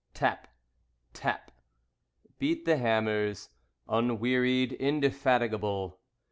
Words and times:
Tap! 0.15 0.47
Tap! 1.13 1.51
Beat 2.39 2.65
the 2.65 2.77
hammers, 2.77 3.49
Unwearied, 3.87 4.73
indefatigable. 4.73 5.99